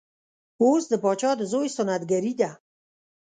[0.61, 2.51] اوس د پاچا د زوی سنت ګري ده.